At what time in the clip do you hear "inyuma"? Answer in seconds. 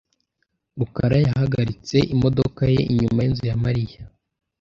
2.91-3.19